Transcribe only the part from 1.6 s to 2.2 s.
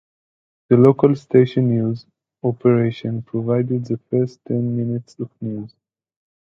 news